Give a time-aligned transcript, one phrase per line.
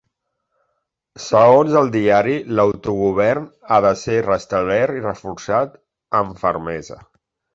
[1.25, 5.79] Segons el diari, l’autogovern ha de ser ‘restablert i reforçat’
[6.21, 6.99] amb fermesa.